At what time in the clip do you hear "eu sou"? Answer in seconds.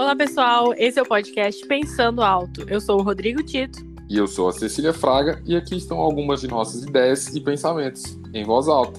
2.70-2.98, 4.16-4.48